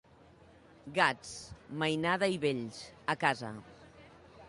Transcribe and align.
Gats, 0.95 1.35
mainada 1.83 2.33
i 2.37 2.43
vells, 2.47 2.83
a 3.17 3.21
casa. 3.27 3.57